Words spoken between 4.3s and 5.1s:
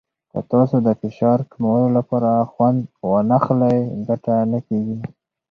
نه کېږي.